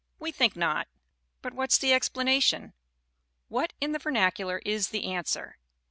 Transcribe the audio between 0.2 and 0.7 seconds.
think